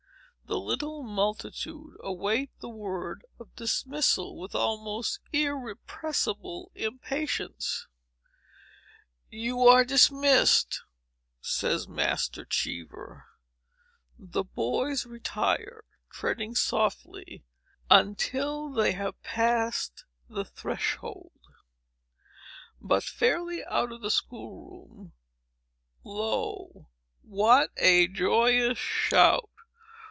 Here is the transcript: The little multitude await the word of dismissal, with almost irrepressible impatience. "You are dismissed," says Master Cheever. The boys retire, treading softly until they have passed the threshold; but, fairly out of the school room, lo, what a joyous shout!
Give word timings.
The 0.47 0.59
little 0.59 1.01
multitude 1.01 1.95
await 2.01 2.51
the 2.59 2.67
word 2.67 3.25
of 3.39 3.55
dismissal, 3.55 4.37
with 4.37 4.53
almost 4.53 5.21
irrepressible 5.31 6.73
impatience. 6.75 7.87
"You 9.29 9.61
are 9.65 9.85
dismissed," 9.85 10.81
says 11.39 11.87
Master 11.87 12.43
Cheever. 12.43 13.27
The 14.19 14.43
boys 14.43 15.05
retire, 15.05 15.85
treading 16.11 16.55
softly 16.55 17.45
until 17.89 18.73
they 18.73 18.91
have 18.91 19.23
passed 19.23 20.03
the 20.27 20.43
threshold; 20.43 21.39
but, 22.81 23.05
fairly 23.05 23.63
out 23.63 23.93
of 23.93 24.01
the 24.01 24.11
school 24.11 24.49
room, 24.89 25.13
lo, 26.03 26.89
what 27.21 27.71
a 27.77 28.09
joyous 28.09 28.77
shout! 28.77 29.47